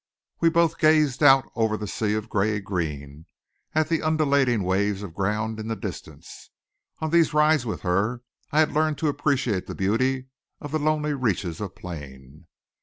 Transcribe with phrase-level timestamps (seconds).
[0.39, 3.27] We both gazed out over the sea of gray green,
[3.75, 6.49] at the undulating waves of ground in the distance.
[7.01, 10.29] On these rides with her I had learned to appreciate the beauty
[10.59, 12.47] of the lonely reaches of plain.